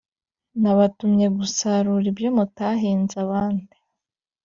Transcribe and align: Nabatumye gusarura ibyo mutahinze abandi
Nabatumye 0.61 1.27
gusarura 1.37 2.05
ibyo 2.11 2.29
mutahinze 2.37 3.15
abandi 3.25 3.75